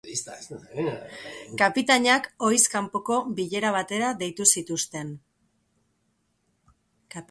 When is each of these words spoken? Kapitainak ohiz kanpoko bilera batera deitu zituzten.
Kapitainak 1.63 2.31
ohiz 2.47 2.63
kanpoko 2.77 3.19
bilera 3.41 3.75
batera 3.77 4.11
deitu 4.23 4.51
zituzten. 4.55 5.17